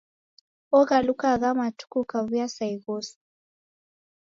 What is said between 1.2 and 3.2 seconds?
agha matuku ukaw'uya sa ighosi.